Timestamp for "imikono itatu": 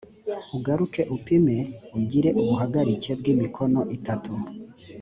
3.33-4.31